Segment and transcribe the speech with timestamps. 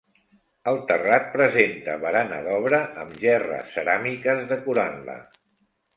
[0.69, 5.19] El terrat presenta barana d'obra amb gerres ceràmiques decorant-la.